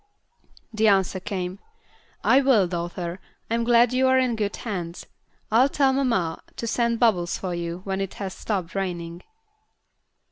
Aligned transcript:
The 0.73 0.87
answer 0.87 1.19
came, 1.19 1.59
"I 2.23 2.41
will, 2.41 2.65
daughter; 2.67 3.19
I'm 3.51 3.63
glad 3.63 3.93
you 3.93 4.07
are 4.07 4.17
in 4.17 4.35
good 4.35 4.55
hands. 4.55 5.05
I'll 5.51 5.69
tell 5.69 5.93
mamma 5.93 6.41
to 6.55 6.65
send 6.65 6.99
Bubbles 6.99 7.37
for 7.37 7.53
you 7.53 7.81
when 7.83 8.01
it 8.01 8.15
has 8.15 8.33
stopped 8.33 8.73
raining." 8.73 9.21